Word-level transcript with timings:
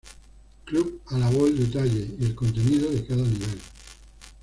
Club" 0.65 0.99
alabó 1.09 1.45
el 1.45 1.59
detalle 1.59 2.15
y 2.19 2.25
el 2.25 2.33
contenido 2.33 2.89
de 2.89 3.05
cada 3.05 3.21
nivel. 3.21 3.61